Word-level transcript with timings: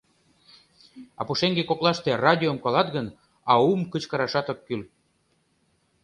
—А 1.19 1.21
пушеҥге 1.27 1.63
коклаште 1.69 2.11
радиом 2.23 2.57
колат 2.63 2.87
гын, 2.95 3.07
аум 3.53 3.81
кычкырашат 3.91 4.47
ок 4.53 4.59
кӱл. 4.67 4.81